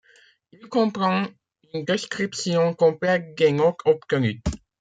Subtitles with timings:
[0.51, 1.27] Il comprend
[1.75, 4.41] une description complète des notes obtenues.